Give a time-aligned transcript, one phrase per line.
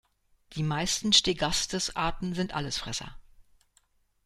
[0.53, 3.15] Die meisten "Stegastes"-Arten sind Allesfresser.